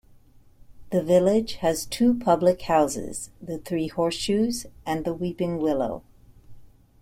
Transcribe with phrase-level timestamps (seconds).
[0.91, 6.01] The village has two Public Houses- The Three Horseshoes, and The Weeping Willow.